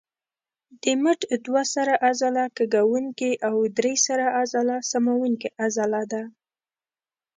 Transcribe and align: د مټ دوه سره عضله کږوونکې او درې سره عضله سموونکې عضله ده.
د 0.81 0.83
مټ 1.03 1.19
دوه 1.45 1.63
سره 1.75 1.93
عضله 2.07 2.43
کږوونکې 2.57 3.31
او 3.47 3.55
درې 3.77 3.93
سره 4.05 4.25
عضله 4.41 4.75
سموونکې 4.91 5.49
عضله 5.63 6.01
ده. 6.11 6.23